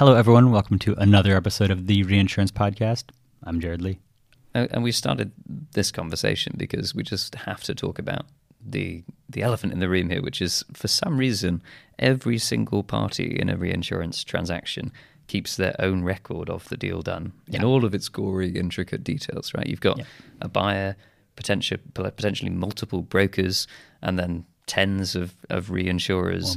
Hello, 0.00 0.14
everyone. 0.14 0.50
Welcome 0.50 0.78
to 0.78 0.94
another 0.94 1.36
episode 1.36 1.70
of 1.70 1.86
the 1.86 2.02
Reinsurance 2.04 2.50
Podcast. 2.50 3.10
I'm 3.44 3.60
Jerad 3.60 3.82
Leigh. 3.82 3.98
And 4.54 4.82
we 4.82 4.92
started 4.92 5.30
this 5.72 5.92
conversation 5.92 6.54
because 6.56 6.94
we 6.94 7.02
just 7.02 7.34
have 7.34 7.62
to 7.64 7.74
talk 7.74 7.98
about 7.98 8.24
the 8.64 9.04
the 9.28 9.42
elephant 9.42 9.74
in 9.74 9.78
the 9.78 9.90
room 9.90 10.08
here, 10.08 10.22
which 10.22 10.40
is 10.40 10.64
for 10.72 10.88
some 10.88 11.18
reason 11.18 11.62
every 11.98 12.38
single 12.38 12.82
party 12.82 13.38
in 13.38 13.50
a 13.50 13.58
reinsurance 13.58 14.24
transaction 14.24 14.90
keeps 15.26 15.56
their 15.56 15.76
own 15.78 16.02
record 16.02 16.48
of 16.48 16.66
the 16.70 16.78
deal 16.78 17.02
done 17.02 17.34
yeah. 17.46 17.58
in 17.58 17.64
all 17.66 17.84
of 17.84 17.94
its 17.94 18.08
gory, 18.08 18.56
intricate 18.56 19.04
details. 19.04 19.52
Right? 19.54 19.66
You've 19.66 19.80
got 19.80 19.98
yeah. 19.98 20.04
a 20.40 20.48
buyer, 20.48 20.96
potential, 21.36 21.76
potentially 21.92 22.50
multiple 22.50 23.02
brokers, 23.02 23.66
and 24.00 24.18
then 24.18 24.46
tens 24.66 25.14
of 25.14 25.34
of 25.50 25.66
reinsurers 25.66 26.56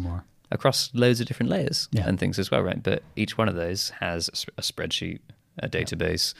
across 0.53 0.89
loads 0.93 1.19
of 1.19 1.27
different 1.27 1.49
layers 1.49 1.89
yeah. 1.91 2.07
and 2.07 2.19
things 2.19 2.39
as 2.39 2.51
well, 2.51 2.61
right? 2.61 2.81
But 2.81 3.03
each 3.15 3.37
one 3.37 3.49
of 3.49 3.55
those 3.55 3.89
has 3.99 4.29
a 4.57 4.61
spreadsheet, 4.61 5.19
a 5.59 5.67
database, 5.67 6.33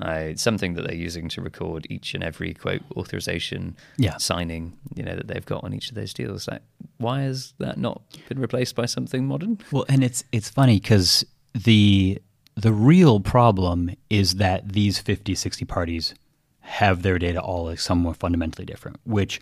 uh, 0.00 0.34
something 0.34 0.74
that 0.74 0.86
they're 0.86 0.94
using 0.94 1.28
to 1.28 1.40
record 1.40 1.86
each 1.88 2.14
and 2.14 2.22
every 2.22 2.54
quote 2.54 2.82
authorization, 2.96 3.76
yeah. 3.96 4.16
signing, 4.18 4.76
you 4.94 5.02
know, 5.02 5.14
that 5.14 5.28
they've 5.28 5.46
got 5.46 5.64
on 5.64 5.72
each 5.72 5.88
of 5.88 5.94
those 5.94 6.12
deals. 6.12 6.48
Like, 6.48 6.62
why 6.98 7.22
has 7.22 7.54
that 7.58 7.78
not 7.78 8.02
been 8.28 8.38
replaced 8.38 8.74
by 8.74 8.86
something 8.86 9.26
modern? 9.26 9.58
Well, 9.70 9.84
and 9.88 10.04
it's 10.04 10.24
it's 10.32 10.50
funny 10.50 10.80
because 10.80 11.24
the 11.54 12.20
the 12.56 12.72
real 12.72 13.20
problem 13.20 13.90
is 14.10 14.34
that 14.36 14.72
these 14.72 14.98
50, 14.98 15.34
60 15.34 15.64
parties 15.64 16.14
have 16.60 17.02
their 17.02 17.18
data 17.18 17.40
all 17.40 17.64
like 17.64 17.80
somewhat 17.80 18.16
fundamentally 18.16 18.66
different, 18.66 18.98
which 19.04 19.40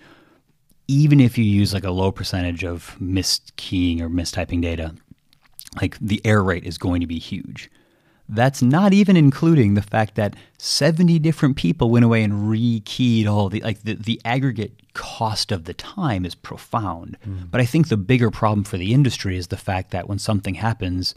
even 0.88 1.20
if 1.20 1.36
you 1.36 1.44
use 1.44 1.74
like 1.74 1.84
a 1.84 1.90
low 1.90 2.10
percentage 2.10 2.64
of 2.64 2.96
miskeying 3.00 4.00
or 4.00 4.08
mistyping 4.08 4.62
data, 4.62 4.94
like 5.80 5.98
the 6.00 6.20
error 6.24 6.42
rate 6.42 6.64
is 6.64 6.78
going 6.78 7.00
to 7.00 7.06
be 7.06 7.18
huge. 7.18 7.70
That's 8.30 8.60
not 8.60 8.92
even 8.92 9.16
including 9.16 9.74
the 9.74 9.82
fact 9.82 10.14
that 10.16 10.34
70 10.58 11.18
different 11.18 11.56
people 11.56 11.90
went 11.90 12.04
away 12.04 12.22
and 12.22 12.50
rekeyed 12.50 13.26
all 13.26 13.48
the 13.48 13.60
like 13.60 13.82
the, 13.84 13.94
the 13.94 14.20
aggregate 14.24 14.72
cost 14.92 15.52
of 15.52 15.64
the 15.64 15.74
time 15.74 16.26
is 16.26 16.34
profound. 16.34 17.16
Mm. 17.26 17.50
But 17.50 17.60
I 17.60 17.64
think 17.64 17.88
the 17.88 17.96
bigger 17.96 18.30
problem 18.30 18.64
for 18.64 18.76
the 18.76 18.92
industry 18.92 19.36
is 19.38 19.46
the 19.46 19.56
fact 19.56 19.92
that 19.92 20.08
when 20.08 20.18
something 20.18 20.56
happens, 20.56 21.14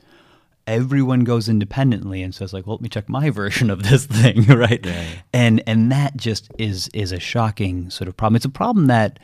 everyone 0.68 1.26
goes 1.26 1.50
independently 1.50 2.22
and 2.22 2.34
says 2.34 2.54
like, 2.54 2.66
well, 2.66 2.76
let 2.78 2.82
me 2.82 2.90
check 2.90 3.10
my 3.10 3.30
version 3.42 3.70
of 3.70 3.84
this 3.84 4.06
thing, 4.06 4.44
right? 4.48 4.86
Yeah. 4.86 5.06
And 5.34 5.64
and 5.68 5.92
that 5.92 6.16
just 6.16 6.50
is 6.58 6.90
is 6.94 7.12
a 7.12 7.20
shocking 7.20 7.90
sort 7.90 8.08
of 8.08 8.16
problem. 8.16 8.38
It's 8.38 8.46
a 8.46 8.50
problem 8.50 8.88
that 8.88 9.20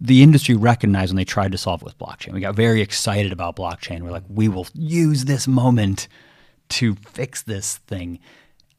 the 0.00 0.22
industry 0.22 0.54
recognized 0.54 1.10
when 1.10 1.16
they 1.16 1.24
tried 1.24 1.52
to 1.52 1.58
solve 1.58 1.82
it 1.82 1.84
with 1.84 1.98
blockchain. 1.98 2.32
We 2.32 2.40
got 2.40 2.54
very 2.54 2.80
excited 2.80 3.32
about 3.32 3.56
blockchain. 3.56 4.02
We're 4.02 4.10
like, 4.10 4.24
we 4.28 4.48
will 4.48 4.66
use 4.74 5.24
this 5.24 5.48
moment 5.48 6.08
to 6.70 6.94
fix 6.96 7.42
this 7.42 7.78
thing. 7.78 8.20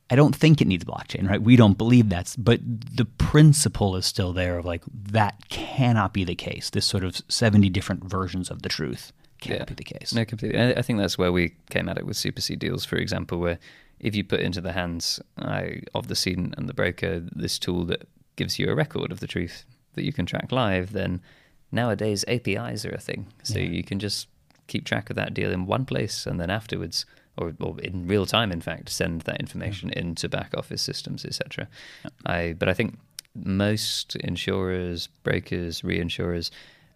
I 0.10 0.16
don't 0.16 0.36
think 0.36 0.62
it 0.62 0.68
needs 0.68 0.86
blockchain, 0.86 1.30
right? 1.30 1.42
We 1.42 1.56
don't 1.56 1.78
believe 1.78 2.10
that's, 2.10 2.36
but 2.36 2.60
the 2.64 3.06
principle 3.06 3.96
is 3.96 4.06
still 4.06 4.34
there 4.34 4.58
of 4.58 4.66
like, 4.66 4.84
that 5.12 5.50
cannot 5.50 6.14
be 6.14 6.24
the 6.24 6.36
case. 6.36 6.70
This 6.70 6.86
sort 6.86 7.04
of 7.04 7.22
70 7.28 7.70
different 7.70 8.06
versions 8.06 8.50
of 8.50 8.62
the 8.62 8.70
truth 8.70 9.12
can't 9.42 9.60
yeah. 9.60 9.66
be 9.66 9.76
the 9.76 9.84
case. 9.84 10.14
No, 10.14 10.26
completely. 10.26 10.60
I 10.60 10.82
think 10.82 11.00
that's 11.00 11.18
where 11.18 11.32
we 11.32 11.56
came 11.70 11.90
at 11.90 11.98
it 11.98 12.06
with 12.06 12.18
Supercede 12.18 12.60
deals, 12.60 12.86
for 12.86 12.96
example, 12.96 13.40
where 13.40 13.60
if 14.00 14.16
you 14.16 14.24
put 14.24 14.40
into 14.40 14.62
the 14.62 14.72
hands 14.72 15.20
uh, 15.38 15.64
of 15.94 16.08
the 16.08 16.16
cedent 16.16 16.56
and 16.58 16.68
the 16.68 16.74
broker 16.74 17.20
this 17.20 17.60
tool 17.60 17.84
that 17.86 18.08
gives 18.36 18.58
you 18.58 18.70
a 18.70 18.76
record 18.76 19.12
of 19.12 19.20
the 19.20 19.28
truth 19.28 19.66
that 19.94 20.04
you 20.04 20.14
can 20.14 20.26
track 20.26 20.52
live, 20.52 20.94
then 20.94 21.22
nowadays 21.72 22.26
APIs 22.28 22.86
are 22.86 22.92
a 22.92 23.00
thing. 23.00 23.28
So 23.44 23.60
yeah. 23.60 23.70
you 23.70 23.84
can 23.84 24.00
just 24.00 24.28
keep 24.68 24.86
track 24.86 25.10
of 25.10 25.16
that 25.16 25.34
deal 25.34 25.52
in 25.52 25.66
one 25.66 25.84
place 25.84 26.26
and 26.26 26.40
then 26.40 26.50
afterwards 26.50 27.06
or, 27.38 27.54
or 27.60 27.80
in 27.82 28.08
real 28.08 28.26
time 28.26 28.52
in 28.52 28.62
fact 28.62 28.90
send 28.90 29.22
that 29.22 29.40
information 29.40 29.90
yeah. 29.90 30.00
into 30.00 30.30
back 30.30 30.54
office 30.56 30.82
systems 30.82 31.26
etc 31.26 31.68
yeah. 32.04 32.12
i 32.26 32.54
but 32.54 32.70
i 32.70 32.74
think 32.74 32.98
most 33.36 34.16
insurers 34.18 35.08
brokers 35.24 35.82
reinsurers 35.82 36.52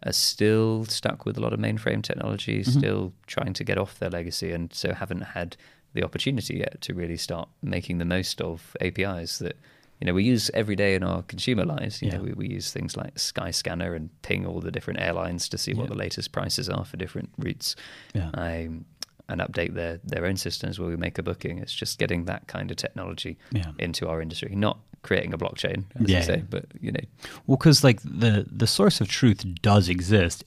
are 0.05 0.13
still 0.13 0.85
stuck 0.85 1.25
with 1.25 1.37
a 1.37 1.41
lot 1.41 1.53
of 1.53 1.59
mainframe 1.59 2.03
technology 2.03 2.61
mm-hmm. 2.61 2.79
still 2.79 3.13
trying 3.25 3.53
to 3.53 3.63
get 3.63 3.77
off 3.77 3.99
their 3.99 4.09
legacy 4.09 4.51
and 4.51 4.73
so 4.73 4.93
haven't 4.93 5.21
had 5.21 5.57
the 5.93 6.03
opportunity 6.03 6.57
yet 6.57 6.79
to 6.81 6.93
really 6.93 7.17
start 7.17 7.49
making 7.61 7.97
the 7.97 8.05
most 8.05 8.41
of 8.41 8.75
apis 8.81 9.39
that 9.39 9.57
you 10.03 10.07
know 10.07 10.13
we 10.13 10.25
use 10.25 10.51
every 10.53 10.75
day 10.75 10.95
in 10.95 11.03
our 11.03 11.21
consumer 11.23 11.63
lives. 11.63 12.01
You 12.01 12.09
yeah. 12.09 12.17
know, 12.17 12.23
we, 12.23 12.33
we 12.33 12.47
use 12.49 12.73
things 12.73 12.97
like 12.97 13.15
Skyscanner 13.15 13.95
and 13.95 14.09
ping 14.21 14.45
all 14.45 14.59
the 14.59 14.69
different 14.69 14.99
airlines 14.99 15.47
to 15.47 15.57
see 15.57 15.71
yeah. 15.71 15.77
what 15.77 15.87
the 15.87 15.95
latest 15.95 16.33
prices 16.33 16.67
are 16.67 16.83
for 16.83 16.97
different 16.97 17.29
routes. 17.37 17.77
Yeah. 18.13 18.29
Um, 18.33 18.83
and 19.29 19.39
update 19.39 19.75
their 19.75 20.01
their 20.03 20.25
own 20.25 20.35
systems 20.35 20.77
where 20.77 20.89
we 20.89 20.97
make 20.97 21.17
a 21.17 21.23
booking. 21.23 21.57
It's 21.57 21.73
just 21.73 21.99
getting 21.99 22.25
that 22.25 22.47
kind 22.47 22.69
of 22.69 22.75
technology 22.75 23.37
yeah. 23.53 23.71
into 23.79 24.09
our 24.09 24.21
industry, 24.21 24.53
not 24.53 24.77
creating 25.03 25.33
a 25.33 25.37
blockchain, 25.37 25.85
as 25.95 26.09
yeah. 26.09 26.17
you 26.17 26.23
say, 26.25 26.43
but 26.49 26.65
you 26.81 26.91
know. 26.91 27.05
Well, 27.47 27.55
because 27.55 27.81
like 27.81 28.01
the 28.01 28.45
the 28.51 28.67
source 28.67 28.99
of 28.99 29.07
truth 29.07 29.45
does 29.61 29.87
exist. 29.87 30.43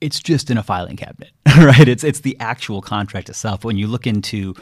It's 0.00 0.18
just 0.18 0.50
in 0.50 0.56
a 0.56 0.62
filing 0.62 0.96
cabinet, 0.96 1.32
right? 1.58 1.88
It's 1.88 2.04
it's 2.04 2.20
the 2.20 2.38
actual 2.40 2.80
contract 2.80 3.28
itself. 3.28 3.64
When 3.64 3.76
you 3.76 3.86
look 3.86 4.06
into 4.06 4.54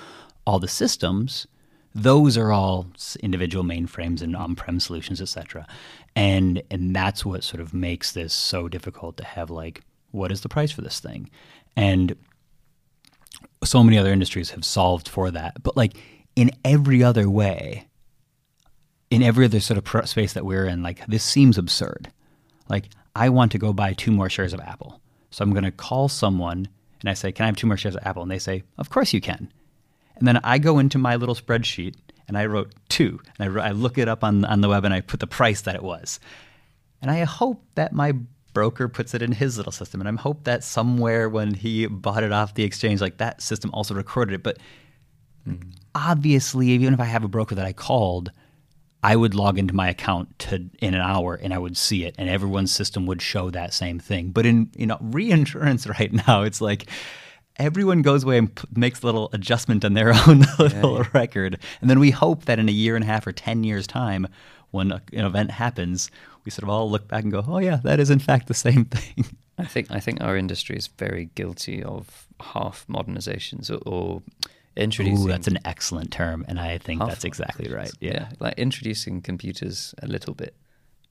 all 0.44 0.58
the 0.58 0.66
systems, 0.66 1.46
those 1.94 2.38
are 2.38 2.52
all 2.52 2.86
individual 3.20 3.64
mainframes 3.64 4.22
and 4.22 4.34
on-prem 4.34 4.80
solutions, 4.80 5.20
etc. 5.20 5.66
And 6.16 6.62
and 6.70 6.94
that's 6.94 7.24
what 7.24 7.44
sort 7.44 7.60
of 7.60 7.74
makes 7.74 8.12
this 8.12 8.32
so 8.32 8.68
difficult 8.68 9.16
to 9.18 9.24
have 9.24 9.50
like 9.50 9.82
what 10.10 10.30
is 10.30 10.42
the 10.42 10.48
price 10.48 10.70
for 10.70 10.82
this 10.82 11.00
thing? 11.00 11.30
And 11.76 12.16
so 13.64 13.82
many 13.82 13.98
other 13.98 14.12
industries 14.12 14.50
have 14.50 14.64
solved 14.64 15.08
for 15.08 15.30
that. 15.30 15.62
But 15.62 15.76
like 15.76 15.96
in 16.36 16.50
every 16.64 17.02
other 17.02 17.28
way, 17.28 17.86
in 19.10 19.22
every 19.22 19.44
other 19.44 19.60
sort 19.60 19.78
of 19.78 20.08
space 20.08 20.32
that 20.34 20.44
we're 20.44 20.66
in, 20.66 20.82
like 20.82 21.06
this 21.06 21.24
seems 21.24 21.58
absurd. 21.58 22.10
Like 22.68 22.88
I 23.14 23.28
want 23.28 23.52
to 23.52 23.58
go 23.58 23.72
buy 23.72 23.92
two 23.92 24.12
more 24.12 24.30
shares 24.30 24.52
of 24.52 24.60
Apple. 24.60 25.00
So 25.30 25.42
I'm 25.42 25.52
going 25.52 25.64
to 25.64 25.70
call 25.70 26.08
someone 26.08 26.68
and 27.00 27.10
I 27.10 27.14
say, 27.14 27.32
"Can 27.32 27.44
I 27.44 27.46
have 27.46 27.56
two 27.56 27.66
more 27.66 27.76
shares 27.76 27.96
of 27.96 28.06
Apple?" 28.06 28.22
And 28.22 28.30
they 28.30 28.38
say, 28.38 28.62
"Of 28.78 28.90
course 28.90 29.12
you 29.12 29.20
can." 29.20 29.52
And 30.22 30.28
then 30.28 30.40
I 30.44 30.58
go 30.58 30.78
into 30.78 30.98
my 30.98 31.16
little 31.16 31.34
spreadsheet 31.34 31.96
and 32.28 32.38
I 32.38 32.46
wrote 32.46 32.72
two. 32.88 33.18
And 33.40 33.58
I, 33.58 33.70
I 33.70 33.70
look 33.72 33.98
it 33.98 34.06
up 34.06 34.22
on, 34.22 34.44
on 34.44 34.60
the 34.60 34.68
web 34.68 34.84
and 34.84 34.94
I 34.94 35.00
put 35.00 35.18
the 35.18 35.26
price 35.26 35.62
that 35.62 35.74
it 35.74 35.82
was. 35.82 36.20
And 37.00 37.10
I 37.10 37.24
hope 37.24 37.60
that 37.74 37.92
my 37.92 38.12
broker 38.54 38.86
puts 38.86 39.14
it 39.14 39.22
in 39.22 39.32
his 39.32 39.56
little 39.56 39.72
system. 39.72 40.00
And 40.00 40.08
I 40.08 40.22
hope 40.22 40.44
that 40.44 40.62
somewhere 40.62 41.28
when 41.28 41.54
he 41.54 41.88
bought 41.88 42.22
it 42.22 42.30
off 42.30 42.54
the 42.54 42.62
exchange, 42.62 43.00
like 43.00 43.16
that 43.16 43.42
system 43.42 43.72
also 43.74 43.94
recorded 43.94 44.34
it. 44.34 44.44
But 44.44 44.58
mm-hmm. 45.44 45.70
obviously, 45.92 46.68
even 46.68 46.94
if 46.94 47.00
I 47.00 47.06
have 47.06 47.24
a 47.24 47.28
broker 47.28 47.56
that 47.56 47.66
I 47.66 47.72
called, 47.72 48.30
I 49.02 49.16
would 49.16 49.34
log 49.34 49.58
into 49.58 49.74
my 49.74 49.88
account 49.88 50.38
to 50.38 50.70
in 50.78 50.94
an 50.94 51.00
hour 51.00 51.34
and 51.34 51.52
I 51.52 51.58
would 51.58 51.76
see 51.76 52.04
it, 52.04 52.14
and 52.16 52.28
everyone's 52.28 52.70
system 52.70 53.06
would 53.06 53.20
show 53.20 53.50
that 53.50 53.74
same 53.74 53.98
thing. 53.98 54.30
But 54.30 54.46
in 54.46 54.70
you 54.76 54.86
know 54.86 54.98
reinsurance 55.00 55.84
right 55.98 56.12
now, 56.28 56.42
it's 56.42 56.60
like 56.60 56.86
everyone 57.56 58.02
goes 58.02 58.24
away 58.24 58.38
and 58.38 58.54
p- 58.54 58.66
makes 58.74 59.02
a 59.02 59.06
little 59.06 59.30
adjustment 59.32 59.84
on 59.84 59.94
their 59.94 60.12
own 60.26 60.44
little 60.58 60.98
yeah. 60.98 61.08
record, 61.12 61.58
and 61.80 61.90
then 61.90 62.00
we 62.00 62.10
hope 62.10 62.44
that 62.46 62.58
in 62.58 62.68
a 62.68 62.72
year 62.72 62.94
and 62.96 63.04
a 63.04 63.06
half 63.06 63.26
or 63.26 63.32
ten 63.32 63.64
years' 63.64 63.86
time, 63.86 64.26
when 64.70 64.92
a, 64.92 65.02
an 65.12 65.24
event 65.24 65.50
happens, 65.50 66.10
we 66.44 66.50
sort 66.50 66.64
of 66.64 66.70
all 66.70 66.90
look 66.90 67.08
back 67.08 67.22
and 67.22 67.32
go, 67.32 67.44
"Oh 67.46 67.58
yeah, 67.58 67.80
that 67.84 68.00
is 68.00 68.10
in 68.10 68.18
fact 68.18 68.48
the 68.48 68.54
same 68.54 68.84
thing." 68.86 69.26
I 69.58 69.64
think 69.64 69.90
I 69.90 70.00
think 70.00 70.20
our 70.20 70.36
industry 70.36 70.76
is 70.76 70.86
very 70.86 71.30
guilty 71.34 71.82
of 71.82 72.26
half 72.40 72.86
modernizations 72.88 73.70
or, 73.70 73.80
or 73.86 74.22
introducing. 74.76 75.24
Ooh, 75.24 75.28
that's 75.28 75.46
an 75.46 75.58
excellent 75.64 76.10
term, 76.10 76.44
and 76.48 76.58
I 76.58 76.78
think 76.78 77.00
that's 77.00 77.24
exactly 77.24 77.72
right. 77.72 77.92
Yeah. 78.00 78.12
yeah, 78.12 78.28
like 78.40 78.58
introducing 78.58 79.20
computers 79.20 79.94
a 80.02 80.06
little 80.06 80.34
bit 80.34 80.54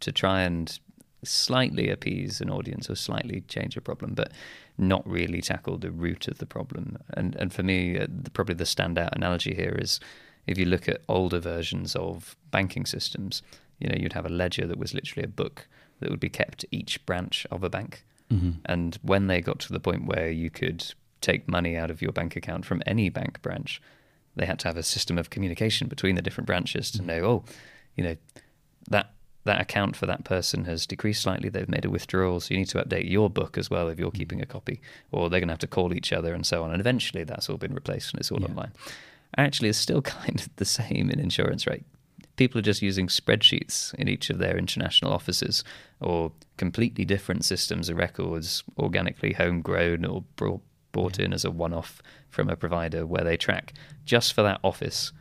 to 0.02 0.12
try 0.12 0.42
and 0.42 0.78
slightly 1.24 1.90
appease 1.90 2.42
an 2.42 2.50
audience 2.50 2.90
or 2.90 2.96
slightly 2.96 3.42
change 3.48 3.78
a 3.78 3.82
problem, 3.82 4.14
but 4.14 4.32
not 4.78 5.08
really 5.08 5.42
tackle 5.42 5.78
the 5.78 5.92
root 5.92 6.28
of 6.28 6.40
the 6.40 6.46
problem. 6.46 6.98
And 7.14 7.36
and 7.36 7.54
for 7.54 7.64
me, 7.64 8.00
uh, 8.00 8.08
the, 8.10 8.32
probably 8.32 8.56
the 8.56 8.64
standout 8.64 9.12
analogy 9.14 9.54
here 9.54 9.78
is 9.80 10.00
if 10.48 10.58
you 10.58 10.66
look 10.66 10.90
at 10.90 11.02
older 11.08 11.40
versions 11.40 11.96
of 11.96 12.36
banking 12.50 12.86
systems, 12.86 13.42
you 13.80 13.90
know, 13.90 13.96
you'd 13.98 14.14
have 14.14 14.26
a 14.26 14.30
ledger 14.30 14.68
that 14.68 14.78
was 14.78 14.94
literally 14.94 15.26
a 15.26 15.30
book 15.30 15.68
that 16.00 16.10
would 16.10 16.20
be 16.20 16.30
kept 16.30 16.66
each 16.72 17.06
branch 17.06 17.46
of 17.52 17.64
a 17.64 17.70
bank. 17.70 18.04
Mm-hmm. 18.32 18.52
And 18.66 18.98
when 19.02 19.28
they 19.28 19.42
got 19.42 19.60
to 19.60 19.74
the 19.74 19.80
point 19.80 20.06
where 20.06 20.30
you 20.30 20.50
could 20.50 20.94
take 21.20 21.48
money 21.48 21.78
out 21.78 21.92
of 21.92 22.02
your 22.02 22.12
bank 22.12 22.36
account 22.36 22.66
from 22.66 22.82
any 22.86 23.10
bank 23.10 23.42
branch, 23.42 23.82
they 24.36 24.46
had 24.46 24.60
to 24.60 24.68
have 24.68 24.78
a 24.78 24.84
system 24.84 25.18
of 25.18 25.30
communication 25.30 25.88
between 25.88 26.16
the 26.16 26.22
different 26.22 26.48
branches 26.48 26.90
to 26.92 27.00
mm-hmm. 27.00 27.08
know, 27.08 27.24
oh, 27.26 27.44
you 27.96 28.04
know, 28.04 28.16
that 28.90 29.14
that 29.44 29.60
account 29.60 29.96
for 29.96 30.06
that 30.06 30.24
person 30.24 30.66
has 30.66 30.86
decreased 30.86 31.24
slightly. 31.24 31.50
They've 31.50 31.68
made 31.68 31.86
a 31.86 31.90
withdrawal, 31.90 32.40
so 32.40 32.54
you 32.54 32.60
need 32.60 32.70
to 32.70 32.84
update 32.84 33.10
your 33.10 33.30
book 33.30 33.58
as 33.58 33.70
well 33.70 33.90
if 33.90 34.00
you're 34.00 34.12
keeping 34.12 34.40
mm-hmm. 34.40 34.50
a 34.50 34.54
copy, 34.54 34.82
or 35.12 35.30
they're 35.30 35.40
going 35.40 35.48
to 35.48 35.54
have 35.54 35.60
to 35.60 35.68
call 35.68 35.94
each 35.94 36.14
other 36.14 36.34
and 36.34 36.46
so 36.46 36.64
on. 36.64 36.72
And 36.72 36.80
eventually, 36.80 37.24
that's 37.24 37.50
all 37.50 37.58
been 37.58 37.74
replaced 37.74 38.14
and 38.14 38.20
it's 38.20 38.32
all 38.32 38.40
yeah. 38.40 38.48
online. 38.48 38.72
Actually, 39.38 39.70
it's 39.70 39.78
still 39.78 40.02
kind 40.02 40.40
of 40.40 40.56
the 40.58 40.66
same 40.66 41.10
in 41.10 41.20
insurance, 41.20 41.66
right? 41.66 41.84
People 42.38 42.60
are 42.60 42.64
just 42.64 42.82
using 42.82 43.08
spreadsheets 43.08 43.94
in 43.96 44.08
each 44.08 44.30
of 44.30 44.38
their 44.38 44.58
international 44.58 45.12
offices, 45.12 45.64
or 46.00 46.32
completely 46.58 47.06
different 47.06 47.44
systems 47.44 47.90
of 47.90 47.98
records, 47.98 48.64
organically 48.78 49.34
homegrown 49.34 50.06
or 50.06 50.24
brought 50.36 50.62
bought 50.92 51.20
in 51.20 51.32
as 51.34 51.46
a 51.46 51.52
one-off 51.52 52.02
from 52.30 52.50
a 52.50 52.56
provider 52.56 53.06
where 53.06 53.24
they 53.24 53.38
track 53.38 53.74
just 54.04 54.34
for 54.34 54.42
that 54.42 54.60
office 54.62 55.14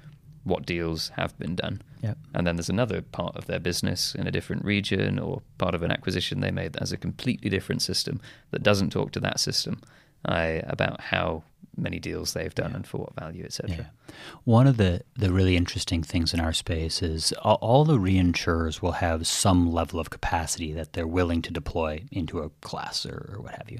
what 0.45 0.67
deals 0.67 1.11
have 1.17 1.39
been 1.39 1.55
done. 1.55 1.83
Yep. 2.03 2.19
And 2.35 2.47
then 2.47 2.57
there's 2.57 2.71
another 2.71 3.03
part 3.03 3.37
of 3.37 3.47
their 3.47 3.61
business 3.61 4.15
in 4.15 4.27
a 4.27 4.31
different 4.31 4.65
region 4.65 5.19
or 5.19 5.43
part 5.59 5.75
of 5.75 5.83
an 5.83 5.91
acquisition 5.91 6.41
they 6.41 6.51
made 6.51 6.73
that 6.73 6.81
has 6.81 6.93
a 6.93 6.97
completely 6.97 7.51
different 7.51 7.83
system 7.83 8.21
that 8.51 8.63
doesn't 8.63 8.91
talk 8.91 9.13
to 9.13 9.21
that 9.21 9.39
system 9.39 9.81
uh, 10.25 10.61
about 10.65 11.01
how 11.01 11.43
many 11.77 11.99
deals 11.99 12.33
they've 12.33 12.55
done 12.55 12.75
and 12.75 12.87
for 12.87 12.99
what 12.99 13.15
value, 13.15 13.45
etc. 13.45 13.77
Yeah. 13.77 14.15
One 14.45 14.67
of 14.67 14.77
the, 14.77 15.03
the 15.17 15.33
really 15.33 15.57
interesting 15.57 16.03
things 16.03 16.35
in 16.35 16.41
our 16.41 16.53
space 16.53 17.03
is 17.03 17.33
all, 17.43 17.59
all 17.61 17.85
the 17.85 17.99
reinsurers 17.99 18.83
will 18.83 18.93
have 18.93 19.27
some 19.27 19.71
level 19.71 20.01
of 20.01 20.11
capacity 20.11 20.73
that 20.73 20.93
they're 20.95 21.07
willing 21.07 21.43
to 21.43 21.53
deploy 21.53 22.05
into 22.11 22.41
a 22.41 22.51
class 22.61 23.07
or, 23.07 23.35
or 23.35 23.43
what 23.43 23.55
have 23.55 23.71
you. 23.71 23.79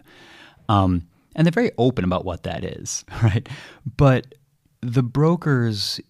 Um, 0.69 1.09
and 1.35 1.47
they're 1.47 1.53
very 1.53 1.73
open 1.79 2.05
about 2.05 2.25
what 2.25 2.43
that 2.45 2.65
is, 2.65 3.05
right? 3.23 3.49
But 3.97 4.35
the 4.81 5.03
brokers 5.03 6.01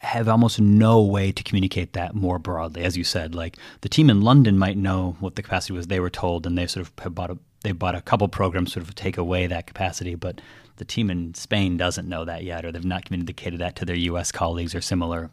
have 0.00 0.28
almost 0.28 0.58
no 0.58 1.02
way 1.02 1.30
to 1.30 1.42
communicate 1.42 1.92
that 1.92 2.14
more 2.14 2.38
broadly. 2.38 2.82
As 2.82 2.96
you 2.96 3.04
said, 3.04 3.34
like 3.34 3.58
the 3.82 3.88
team 3.88 4.08
in 4.08 4.22
London 4.22 4.58
might 4.58 4.78
know 4.78 5.16
what 5.20 5.36
the 5.36 5.42
capacity 5.42 5.74
was 5.74 5.86
they 5.86 6.00
were 6.00 6.10
told, 6.10 6.46
and 6.46 6.56
they 6.56 6.66
sort 6.66 6.86
of 6.86 6.92
have 7.02 7.14
bought 7.14 7.30
a 7.30 7.38
they 7.62 7.72
bought 7.72 7.94
a 7.94 8.00
couple 8.00 8.26
programs 8.28 8.72
sort 8.72 8.88
of 8.88 8.94
take 8.94 9.18
away 9.18 9.46
that 9.46 9.66
capacity, 9.66 10.14
but 10.14 10.40
the 10.76 10.84
team 10.86 11.10
in 11.10 11.34
Spain 11.34 11.76
doesn't 11.76 12.08
know 12.08 12.24
that 12.24 12.42
yet, 12.42 12.64
or 12.64 12.72
they've 12.72 12.82
not 12.82 13.04
communicated 13.04 13.60
that 13.60 13.76
to 13.76 13.84
their 13.84 13.96
U.S. 13.96 14.32
colleagues 14.32 14.74
or 14.74 14.80
similar, 14.80 15.30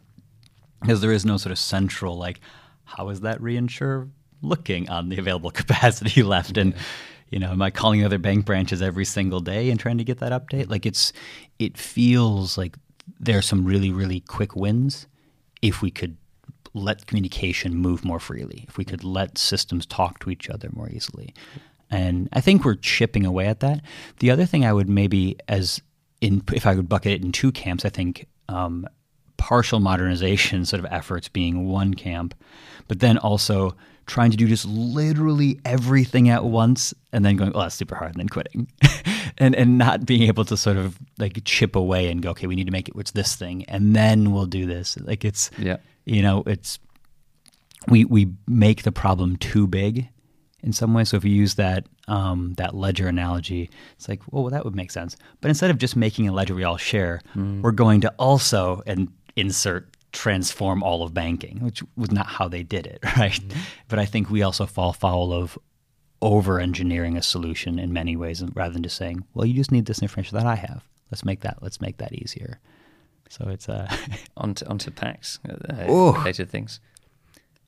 because 0.82 1.00
there 1.00 1.12
is 1.12 1.24
no 1.24 1.38
sort 1.38 1.52
of 1.52 1.58
central 1.58 2.18
like, 2.18 2.40
how 2.84 3.08
is 3.08 3.22
that 3.22 3.40
reinsurer 3.40 4.10
looking 4.42 4.90
on 4.90 5.08
the 5.08 5.18
available 5.18 5.50
capacity 5.62 6.22
left, 6.34 6.58
and 6.58 6.74
you 7.30 7.38
know, 7.38 7.50
am 7.50 7.62
I 7.62 7.70
calling 7.70 8.04
other 8.04 8.18
bank 8.18 8.44
branches 8.44 8.82
every 8.82 9.06
single 9.06 9.40
day 9.40 9.70
and 9.70 9.80
trying 9.80 9.96
to 9.96 10.04
get 10.04 10.18
that 10.18 10.32
update? 10.32 10.68
Like 10.68 10.84
it's, 10.84 11.14
it 11.58 11.78
feels 11.78 12.58
like 12.58 12.76
there 13.20 13.38
are 13.38 13.42
some 13.42 13.64
really 13.64 13.92
really 13.92 14.20
quick 14.20 14.54
wins 14.56 15.06
if 15.62 15.82
we 15.82 15.90
could 15.90 16.16
let 16.74 17.06
communication 17.06 17.74
move 17.74 18.04
more 18.04 18.20
freely, 18.20 18.64
if 18.68 18.76
we 18.76 18.84
could 18.84 19.04
let 19.04 19.38
systems 19.38 19.86
talk 19.86 20.18
to 20.20 20.30
each 20.30 20.48
other 20.48 20.68
more 20.72 20.88
easily. 20.90 21.34
And 21.90 22.28
I 22.32 22.40
think 22.40 22.64
we're 22.64 22.74
chipping 22.74 23.24
away 23.24 23.46
at 23.46 23.60
that. 23.60 23.80
The 24.18 24.30
other 24.30 24.44
thing 24.44 24.64
I 24.64 24.72
would 24.72 24.88
maybe, 24.88 25.36
as 25.48 25.80
in, 26.20 26.42
if 26.52 26.66
I 26.66 26.74
would 26.74 26.88
bucket 26.88 27.12
it 27.12 27.22
in 27.22 27.32
two 27.32 27.52
camps, 27.52 27.84
I 27.84 27.88
think 27.88 28.26
um, 28.48 28.86
partial 29.36 29.80
modernization 29.80 30.64
sort 30.64 30.80
of 30.80 30.92
efforts 30.92 31.28
being 31.28 31.66
one 31.66 31.94
camp, 31.94 32.34
but 32.86 33.00
then 33.00 33.18
also 33.18 33.74
trying 34.06 34.30
to 34.30 34.36
do 34.36 34.46
just 34.46 34.64
literally 34.64 35.60
everything 35.64 36.28
at 36.28 36.44
once 36.44 36.94
and 37.12 37.24
then 37.24 37.36
going, 37.36 37.52
oh, 37.54 37.60
that's 37.60 37.74
super 37.74 37.94
hard, 37.94 38.12
and 38.12 38.20
then 38.20 38.28
quitting. 38.28 38.68
and 39.38 39.54
and 39.54 39.78
not 39.78 40.04
being 40.06 40.22
able 40.22 40.44
to 40.44 40.56
sort 40.56 40.76
of 40.76 40.98
like 41.18 41.40
chip 41.44 41.74
away 41.76 42.10
and 42.10 42.22
go, 42.22 42.30
okay, 42.30 42.46
we 42.46 42.54
need 42.56 42.66
to 42.66 42.72
make 42.72 42.88
it 42.88 42.94
what's 42.96 43.12
this 43.12 43.34
thing, 43.36 43.64
and 43.66 43.94
then 43.96 44.32
we'll 44.32 44.46
do 44.46 44.66
this. 44.66 44.96
Like 45.00 45.24
it's 45.24 45.50
Yeah. 45.58 45.76
you 46.04 46.22
know, 46.22 46.42
it's 46.46 46.78
we 47.88 48.04
we 48.04 48.32
make 48.46 48.82
the 48.82 48.92
problem 48.92 49.36
too 49.36 49.66
big 49.66 50.08
in 50.62 50.72
some 50.72 50.92
way. 50.94 51.04
So 51.04 51.16
if 51.16 51.24
you 51.24 51.30
use 51.32 51.54
that 51.54 51.86
um, 52.08 52.54
that 52.56 52.74
ledger 52.74 53.06
analogy, 53.06 53.70
it's 53.96 54.08
like, 54.08 54.20
oh, 54.32 54.42
well, 54.42 54.50
that 54.50 54.64
would 54.64 54.74
make 54.74 54.90
sense. 54.90 55.16
But 55.40 55.48
instead 55.48 55.70
of 55.70 55.78
just 55.78 55.94
making 55.96 56.28
a 56.28 56.32
ledger 56.32 56.54
we 56.54 56.64
all 56.64 56.76
share, 56.78 57.20
we're 57.62 57.70
going 57.70 58.00
to 58.02 58.12
also 58.18 58.82
and 58.86 59.08
insert 59.36 59.94
transform 60.12 60.82
all 60.82 61.02
of 61.02 61.12
banking, 61.12 61.60
which 61.60 61.82
was 61.96 62.10
not 62.10 62.26
how 62.26 62.48
they 62.48 62.62
did 62.62 62.86
it, 62.86 62.98
right? 63.18 63.38
But 63.88 63.98
I 63.98 64.06
think 64.06 64.30
we 64.30 64.42
also 64.42 64.64
fall 64.66 64.92
foul 64.94 65.32
of 65.32 65.58
over 66.20 66.58
engineering 66.60 67.16
a 67.16 67.22
solution 67.22 67.78
in 67.78 67.92
many 67.92 68.16
ways 68.16 68.42
rather 68.54 68.72
than 68.72 68.82
just 68.82 68.96
saying, 68.96 69.24
well, 69.34 69.46
you 69.46 69.54
just 69.54 69.70
need 69.72 69.86
this 69.86 70.02
information 70.02 70.36
that 70.36 70.46
I 70.46 70.56
have. 70.56 70.82
Let's 71.10 71.24
make 71.24 71.40
that 71.40 71.58
let's 71.62 71.80
make 71.80 71.98
that 71.98 72.12
easier. 72.12 72.60
So 73.30 73.48
it's 73.48 73.68
uh 73.68 73.88
onto 74.36 74.66
onto 74.66 74.90
packs 74.90 75.38
uh, 75.48 75.84
related 76.18 76.50
things. 76.50 76.80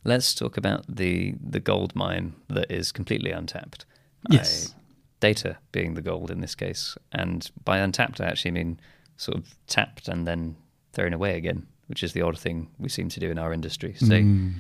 Let's 0.05 0.35
talk 0.35 0.57
about 0.57 0.85
the 0.89 1.35
the 1.43 1.61
gold 1.61 1.95
mine 1.95 2.35
that 2.49 2.71
is 2.71 2.93
completely 2.93 3.31
untapped. 3.31 3.85
Yes. 4.29 4.71
Uh, 4.71 4.77
data 5.21 5.59
being 5.73 5.95
the 5.95 6.03
gold 6.03 6.31
in 6.31 6.41
this 6.41 6.55
case, 6.55 6.97
and 7.13 7.51
by 7.65 7.79
untapped 7.79 8.21
I 8.21 8.27
actually 8.27 8.53
mean 8.53 8.81
sort 9.17 9.37
of 9.39 9.55
tapped 9.67 10.09
and 10.09 10.27
then 10.27 10.57
thrown 10.95 11.13
away 11.13 11.37
again, 11.37 11.67
which 11.89 12.03
is 12.03 12.13
the 12.15 12.23
odd 12.23 12.39
thing 12.39 12.69
we 12.79 12.89
seem 12.89 13.09
to 13.11 13.21
do 13.21 13.31
in 13.31 13.39
our 13.39 13.53
industry. 13.53 13.95
So 13.99 14.07
Mm. 14.07 14.55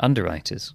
underwriters, 0.00 0.74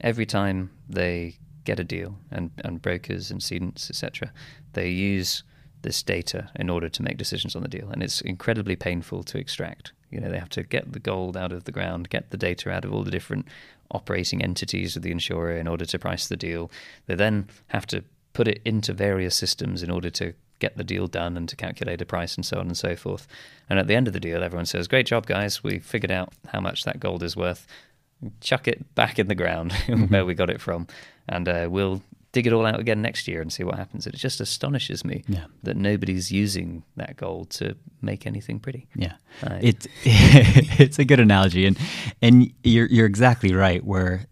every 0.00 0.26
time 0.26 0.70
they 0.88 1.36
get 1.64 1.80
a 1.80 1.84
deal, 1.84 2.16
and, 2.30 2.50
and 2.64 2.82
brokers 2.82 3.30
and 3.30 3.40
cedents, 3.40 3.90
etc., 3.90 4.32
they 4.72 4.88
use 4.88 5.42
this 5.82 6.02
data 6.02 6.50
in 6.56 6.68
order 6.68 6.88
to 6.88 7.02
make 7.02 7.16
decisions 7.16 7.56
on 7.56 7.62
the 7.62 7.68
deal, 7.68 7.88
and 7.90 8.02
it's 8.02 8.20
incredibly 8.20 8.76
painful 8.76 9.22
to 9.24 9.38
extract. 9.38 9.92
You 10.10 10.20
know, 10.20 10.28
they 10.28 10.38
have 10.38 10.48
to 10.50 10.62
get 10.62 10.92
the 10.92 10.98
gold 10.98 11.36
out 11.36 11.52
of 11.52 11.64
the 11.64 11.72
ground, 11.72 12.10
get 12.10 12.30
the 12.30 12.36
data 12.36 12.70
out 12.70 12.84
of 12.84 12.92
all 12.92 13.02
the 13.02 13.10
different 13.10 13.46
operating 13.90 14.42
entities 14.42 14.96
of 14.96 15.02
the 15.02 15.10
insurer 15.10 15.52
in 15.52 15.66
order 15.66 15.84
to 15.84 15.98
price 15.98 16.28
the 16.28 16.36
deal. 16.36 16.70
They 17.06 17.14
then 17.14 17.48
have 17.68 17.86
to 17.86 18.04
put 18.32 18.48
it 18.48 18.60
into 18.64 18.92
various 18.92 19.34
systems 19.34 19.82
in 19.82 19.90
order 19.90 20.10
to 20.10 20.34
get 20.58 20.76
the 20.76 20.84
deal 20.84 21.06
done 21.06 21.36
and 21.36 21.48
to 21.48 21.56
calculate 21.56 22.02
a 22.02 22.06
price 22.06 22.36
and 22.36 22.44
so 22.44 22.58
on 22.58 22.66
and 22.66 22.76
so 22.76 22.94
forth. 22.94 23.26
And 23.68 23.78
at 23.78 23.86
the 23.86 23.94
end 23.94 24.06
of 24.06 24.12
the 24.12 24.20
deal, 24.20 24.42
everyone 24.42 24.66
says, 24.66 24.88
"Great 24.88 25.06
job, 25.06 25.26
guys! 25.26 25.64
We 25.64 25.78
figured 25.78 26.10
out 26.10 26.32
how 26.48 26.60
much 26.60 26.84
that 26.84 27.00
gold 27.00 27.22
is 27.22 27.36
worth. 27.36 27.66
Chuck 28.40 28.68
it 28.68 28.94
back 28.94 29.18
in 29.18 29.28
the 29.28 29.34
ground 29.34 29.72
where 30.08 30.26
we 30.26 30.34
got 30.34 30.50
it 30.50 30.60
from, 30.60 30.86
and 31.30 31.48
uh, 31.48 31.68
we'll 31.70 32.02
dig 32.32 32.46
it 32.46 32.52
all 32.52 32.64
out 32.66 32.78
again 32.78 33.00
next 33.02 33.26
year 33.26 33.40
and 33.40 33.50
see 33.52 33.64
what 33.64 33.76
happens." 33.76 34.06
It 34.06 34.14
just 34.14 34.40
astonishes 34.40 35.04
me 35.04 35.24
Yeah. 35.28 35.46
that 35.62 35.76
nobody's 35.76 36.30
using 36.30 36.82
that 36.96 37.16
gold 37.16 37.48
to 37.58 37.74
make 38.02 38.26
anything 38.26 38.60
pretty. 38.60 38.86
Yeah, 38.94 39.14
it 39.62 39.86
it's 40.04 40.98
a 40.98 41.04
good 41.04 41.20
analogy, 41.20 41.64
and 41.66 41.78
and 42.20 42.52
you're 42.62 42.86
you're 42.86 43.06
exactly 43.06 43.54
right. 43.54 43.82
Where 43.84 44.26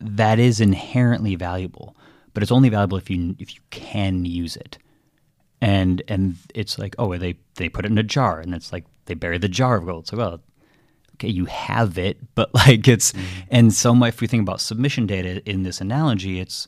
that 0.00 0.38
is 0.38 0.60
inherently 0.60 1.36
valuable, 1.36 1.94
but 2.34 2.42
it's 2.42 2.52
only 2.52 2.68
valuable 2.70 2.98
if 2.98 3.08
you 3.10 3.36
if 3.38 3.54
you 3.54 3.60
can 3.70 4.24
use 4.24 4.56
it. 4.56 4.78
And 5.62 6.02
and 6.08 6.36
it's 6.54 6.78
like 6.78 6.94
oh 6.98 7.16
they 7.18 7.34
they 7.56 7.68
put 7.68 7.84
it 7.84 7.90
in 7.90 7.98
a 7.98 8.02
jar, 8.02 8.40
and 8.40 8.54
it's 8.54 8.72
like 8.72 8.84
they 9.04 9.14
bury 9.14 9.38
the 9.38 9.48
jar 9.48 9.76
of 9.76 9.84
gold. 9.84 10.06
So 10.08 10.16
well, 10.16 10.40
okay, 11.20 11.28
you 11.28 11.44
have 11.44 11.98
it, 11.98 12.18
but 12.34 12.52
like 12.54 12.88
it's 12.88 13.12
mm-hmm. 13.12 13.40
and 13.50 13.72
so 13.72 13.94
much. 13.94 14.14
If 14.14 14.20
we 14.20 14.26
think 14.26 14.42
about 14.42 14.60
submission 14.60 15.06
data 15.06 15.42
in 15.48 15.62
this 15.62 15.80
analogy, 15.80 16.40
it's 16.40 16.66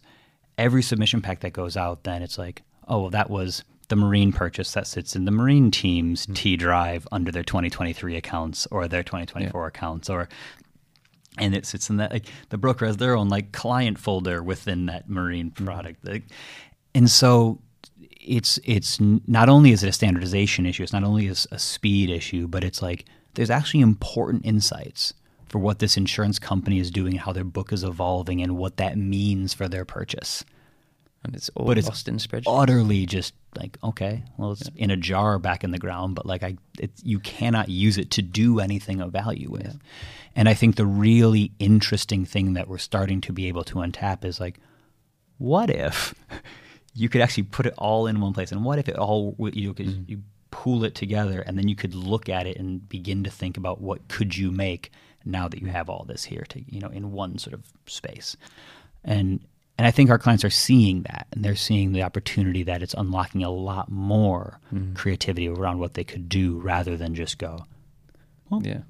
every 0.58 0.82
submission 0.82 1.22
pack 1.22 1.40
that 1.40 1.52
goes 1.52 1.76
out. 1.76 2.04
Then 2.04 2.22
it's 2.22 2.38
like 2.38 2.62
oh 2.88 3.00
well, 3.02 3.10
that 3.10 3.30
was 3.30 3.64
the 3.88 3.96
marine 3.96 4.32
purchase 4.32 4.72
that 4.72 4.86
sits 4.86 5.14
in 5.16 5.24
the 5.24 5.30
marine 5.30 5.70
team's 5.70 6.24
mm-hmm. 6.24 6.34
T 6.34 6.56
drive 6.56 7.06
under 7.12 7.30
their 7.30 7.42
2023 7.42 8.16
accounts 8.16 8.66
or 8.70 8.88
their 8.88 9.02
2024 9.02 9.66
accounts 9.66 10.08
or 10.08 10.28
and 11.38 11.54
it 11.54 11.66
sits 11.66 11.90
in 11.90 11.96
that 11.96 12.12
like 12.12 12.26
the 12.50 12.58
broker 12.58 12.86
has 12.86 12.96
their 12.98 13.16
own 13.16 13.28
like 13.28 13.52
client 13.52 13.98
folder 13.98 14.42
within 14.42 14.86
that 14.86 15.08
marine 15.08 15.50
mm-hmm. 15.50 15.64
product 15.64 16.04
Like, 16.04 16.22
and 16.94 17.10
so 17.10 17.58
it's 18.20 18.58
it's 18.64 18.98
not 19.00 19.48
only 19.48 19.72
is 19.72 19.82
it 19.82 19.88
a 19.88 19.92
standardization 19.92 20.64
issue 20.64 20.82
it's 20.82 20.92
not 20.92 21.04
only 21.04 21.26
is 21.26 21.46
a 21.50 21.58
speed 21.58 22.08
issue 22.08 22.48
but 22.48 22.64
it's 22.64 22.80
like 22.80 23.04
there's 23.34 23.50
actually 23.50 23.80
important 23.80 24.44
insights 24.44 25.14
for 25.46 25.58
what 25.58 25.78
this 25.78 25.96
insurance 25.96 26.38
company 26.38 26.78
is 26.78 26.90
doing 26.90 27.16
how 27.16 27.32
their 27.32 27.44
book 27.44 27.72
is 27.72 27.84
evolving 27.84 28.42
and 28.42 28.56
what 28.56 28.78
that 28.78 28.96
means 28.96 29.52
for 29.52 29.68
their 29.68 29.84
purchase. 29.84 30.44
And 31.24 31.36
it's 31.36 31.50
all 31.50 31.66
but 31.66 31.78
it's 31.78 31.88
lost 31.88 32.08
in 32.08 32.16
spreadsheets. 32.16 32.44
utterly 32.48 33.06
just 33.06 33.32
like 33.54 33.78
okay 33.84 34.24
well 34.38 34.52
it's 34.52 34.68
in 34.74 34.90
a 34.90 34.96
jar 34.96 35.38
back 35.38 35.62
in 35.62 35.70
the 35.70 35.78
ground 35.78 36.16
but 36.16 36.26
like 36.26 36.42
i 36.42 36.56
it's 36.80 37.00
you 37.04 37.20
cannot 37.20 37.68
use 37.68 37.96
it 37.96 38.10
to 38.12 38.22
do 38.22 38.58
anything 38.58 39.00
of 39.00 39.12
value 39.12 39.48
with. 39.48 39.78
And 40.34 40.48
i 40.48 40.54
think 40.54 40.74
the 40.74 40.86
really 40.86 41.52
interesting 41.60 42.24
thing 42.24 42.54
that 42.54 42.66
we're 42.66 42.78
starting 42.78 43.20
to 43.20 43.32
be 43.32 43.46
able 43.46 43.62
to 43.64 43.76
untap 43.76 44.24
is 44.24 44.40
like 44.40 44.58
what 45.38 45.70
if 45.70 46.14
you 46.94 47.08
could 47.08 47.20
actually 47.20 47.44
put 47.44 47.66
it 47.66 47.74
all 47.78 48.06
in 48.06 48.20
one 48.20 48.32
place? 48.32 48.52
And 48.52 48.64
what 48.64 48.78
if 48.78 48.88
it 48.88 48.96
all 48.96 49.34
you 49.52 49.74
could 49.74 49.86
mm-hmm. 49.86 50.10
you 50.10 50.22
pool 50.52 50.84
it 50.84 50.94
together 50.94 51.40
and 51.40 51.58
then 51.58 51.66
you 51.66 51.74
could 51.74 51.94
look 51.94 52.28
at 52.28 52.46
it 52.46 52.56
and 52.56 52.88
begin 52.88 53.24
to 53.24 53.30
think 53.30 53.56
about 53.56 53.80
what 53.80 54.06
could 54.06 54.36
you 54.36 54.52
make 54.52 54.92
now 55.24 55.48
that 55.48 55.60
you 55.60 55.66
have 55.66 55.88
all 55.88 56.04
this 56.04 56.24
here 56.24 56.44
to 56.48 56.62
you 56.72 56.78
know 56.78 56.88
in 56.88 57.10
one 57.10 57.38
sort 57.38 57.54
of 57.54 57.64
space 57.86 58.36
and 59.02 59.40
and 59.78 59.86
I 59.86 59.90
think 59.90 60.10
our 60.10 60.18
clients 60.18 60.44
are 60.44 60.50
seeing 60.50 61.02
that, 61.04 61.26
and 61.32 61.44
they're 61.44 61.56
seeing 61.56 61.92
the 61.92 62.02
opportunity 62.02 62.62
that 62.64 62.82
it's 62.82 62.94
unlocking 62.94 63.42
a 63.42 63.50
lot 63.50 63.90
more 63.90 64.60
mm-hmm. 64.72 64.94
creativity 64.94 65.48
around 65.48 65.78
what 65.78 65.94
they 65.94 66.04
could 66.04 66.28
do, 66.28 66.60
rather 66.60 66.96
than 66.96 67.14
just 67.14 67.38
go, 67.38 67.64
yeah. 68.60 68.82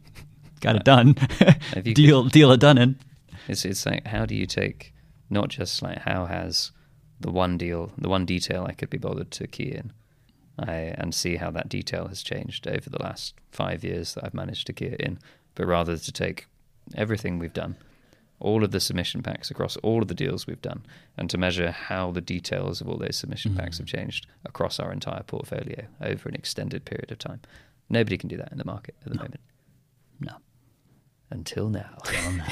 "Got 0.61 0.77
it 0.77 0.81
uh, 0.81 0.83
done, 0.83 1.15
If 1.77 1.87
you 1.87 1.95
deal, 1.95 2.25
deal 2.25 2.51
it 2.51 2.61
done." 2.61 2.79
In 2.79 2.99
It's 3.49 3.65
it's 3.65 3.87
like 3.87 4.07
how 4.07 4.27
do 4.27 4.35
you 4.35 4.47
take 4.47 4.93
not 5.31 5.49
just 5.49 5.83
like 5.83 5.99
how 5.99 6.27
has 6.27 6.73
the 7.21 7.31
one 7.31 7.57
deal, 7.57 7.93
the 7.97 8.09
one 8.09 8.27
detail 8.27 8.67
I 8.69 8.73
could 8.73 8.91
be 8.91 8.99
bothered 8.99 9.31
to 9.31 9.47
key 9.47 9.73
in, 9.73 9.93
I, 10.59 10.95
and 10.99 11.15
see 11.15 11.37
how 11.37 11.51
that 11.53 11.69
detail 11.69 12.09
has 12.09 12.23
changed 12.23 12.67
over 12.69 12.91
the 12.91 13.03
last 13.03 13.35
five 13.51 13.83
years 13.83 14.15
that 14.15 14.25
I've 14.25 14.35
managed 14.35 14.67
to 14.67 14.85
it 14.85 15.01
in, 15.01 15.19
but 15.55 15.67
rather 15.67 15.97
to 15.97 16.13
take 16.13 16.47
everything 16.95 17.39
we've 17.39 17.53
done, 17.53 17.77
all 18.39 18.65
of 18.65 18.73
the 18.73 18.81
submission 18.81 19.23
packs 19.23 19.51
across 19.51 19.77
all 19.79 20.03
of 20.03 20.09
the 20.09 20.15
deals 20.15 20.47
we've 20.47 20.61
done 20.61 20.85
and 21.17 21.31
to 21.31 21.39
measure 21.39 21.71
how 21.71 22.11
the 22.11 22.21
details 22.21 22.81
of 22.81 22.89
all 22.89 22.99
those 22.99 23.17
submission 23.17 23.53
mm-hmm. 23.53 23.61
packs 23.61 23.79
have 23.79 23.87
changed 23.87 24.27
across 24.45 24.81
our 24.81 24.93
entire 24.93 25.23
portfolio 25.23 25.87
over 26.01 26.29
an 26.29 26.35
extended 26.35 26.85
period 26.85 27.11
of 27.13 27.19
time. 27.19 27.41
Nobody 27.89 28.19
can 28.19 28.29
do 28.29 28.37
that 28.37 28.51
in 28.51 28.59
the 28.59 28.65
market 28.65 28.97
at 29.05 29.13
the 29.13 29.19
moment. 29.19 29.41
No. 30.21 30.33
Until 31.31 31.69
now. 31.69 31.99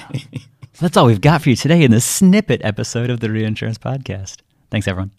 That's 0.81 0.97
all 0.97 1.07
we've 1.07 1.21
got 1.21 1.43
for 1.43 1.51
you 1.51 1.57
today 1.57 1.83
in 1.83 1.91
this 1.91 2.05
snippet 2.05 2.61
episode 2.65 3.11
of 3.11 3.21
the 3.21 3.31
Reinsurance 3.31 3.79
Podcast. 3.79 4.39
Thanks, 4.71 4.87
everyone. 4.87 5.11